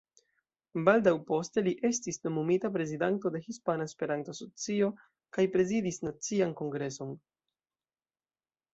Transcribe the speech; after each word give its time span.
Baldaŭ 0.85 1.11
poste 1.27 1.63
li 1.67 1.73
estis 1.89 2.17
nomumita 2.29 2.73
prezidanto 2.79 3.33
de 3.37 3.43
Hispana 3.45 3.89
Esperanto-Asocio 3.91 4.91
kaj 5.39 5.49
prezidis 5.59 6.05
nacian 6.11 6.61
Kongreson. 6.65 7.17